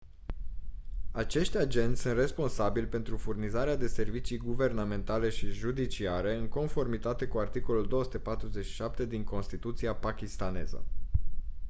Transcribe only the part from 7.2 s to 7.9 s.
cu articolul